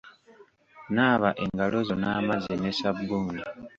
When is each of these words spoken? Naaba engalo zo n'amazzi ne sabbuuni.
Naaba 0.95 1.29
engalo 1.43 1.77
zo 1.87 1.95
n'amazzi 1.97 2.53
ne 2.57 2.71
sabbuuni. 2.79 3.41